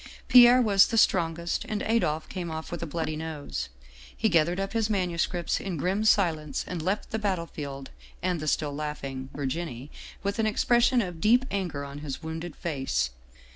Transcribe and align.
"Pierre 0.29 0.63
was 0.63 0.87
the 0.87 0.97
strongest, 0.97 1.63
and 1.69 1.83
Adolphe 1.83 2.27
came 2.27 2.49
off 2.49 2.71
with 2.71 2.81
a 2.81 2.87
bloody 2.87 3.15
nose. 3.15 3.69
He 4.17 4.29
gathered 4.29 4.59
up 4.59 4.73
his 4.73 4.89
manuscripts 4.89 5.59
in 5.59 5.77
grim 5.77 6.05
si 6.05 6.23
lence 6.31 6.65
and 6.67 6.81
left 6.81 7.11
the 7.11 7.19
battlefield 7.19 7.91
and 8.19 8.39
the 8.39 8.47
still 8.47 8.73
laughing 8.73 9.29
Virginie 9.31 9.91
with 10.23 10.39
an 10.39 10.47
expression 10.47 11.03
of 11.03 11.21
deep 11.21 11.45
anger 11.51 11.85
on 11.85 11.99
his 11.99 12.23
wounded 12.23 12.55
face. 12.55 13.11